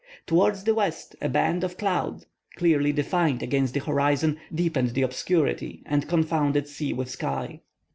Towards 0.25 0.63
the 0.63 0.73
west 0.73 1.15
a 1.21 1.29
band 1.29 1.63
of 1.63 1.77
cloud, 1.77 2.25
clearly 2.55 2.91
defined 2.91 3.43
against 3.43 3.75
the 3.75 3.81
horizon, 3.81 4.39
deepened 4.51 4.95
the 4.95 5.03
obscurity, 5.03 5.83
and 5.85 6.09
confounded 6.09 6.67
sea 6.67 6.91
with 6.91 7.07
sky. 7.11 7.61